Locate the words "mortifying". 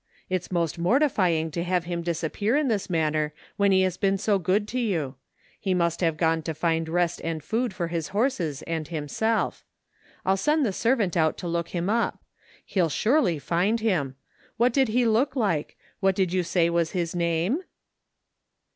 0.79-1.51